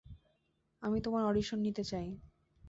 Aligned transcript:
আমি 0.81 0.97
তোমার 1.01 1.23
অডিশন 1.25 1.59
নিতে 1.61 1.83
চাই। 1.83 2.07